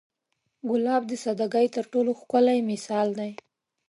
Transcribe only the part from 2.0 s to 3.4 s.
ښکلی مثال دی.